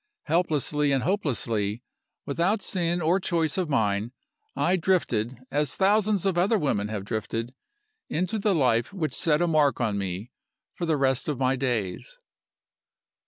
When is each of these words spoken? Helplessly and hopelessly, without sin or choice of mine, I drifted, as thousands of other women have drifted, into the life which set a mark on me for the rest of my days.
Helplessly 0.23 0.91
and 0.91 1.03
hopelessly, 1.03 1.83
without 2.25 2.63
sin 2.63 3.03
or 3.03 3.19
choice 3.19 3.55
of 3.55 3.69
mine, 3.69 4.11
I 4.55 4.75
drifted, 4.75 5.37
as 5.51 5.75
thousands 5.75 6.25
of 6.25 6.39
other 6.39 6.57
women 6.57 6.87
have 6.87 7.05
drifted, 7.05 7.53
into 8.09 8.39
the 8.39 8.55
life 8.55 8.91
which 8.91 9.13
set 9.13 9.43
a 9.43 9.47
mark 9.47 9.79
on 9.79 9.99
me 9.99 10.31
for 10.73 10.87
the 10.87 10.97
rest 10.97 11.29
of 11.29 11.37
my 11.37 11.55
days. 11.55 12.17